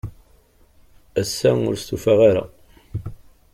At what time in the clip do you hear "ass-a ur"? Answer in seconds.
1.21-1.75